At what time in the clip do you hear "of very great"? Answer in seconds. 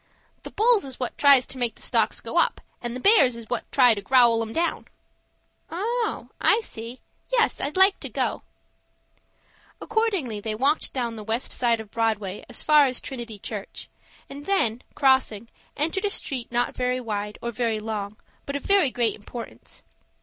18.55-19.13